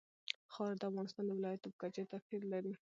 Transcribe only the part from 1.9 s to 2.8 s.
توپیر لري.